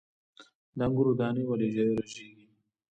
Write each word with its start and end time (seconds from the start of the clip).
د 0.77 0.79
انګورو 0.85 1.11
دانې 1.19 1.43
ولې 1.47 1.67
رژیږي؟ 1.99 2.45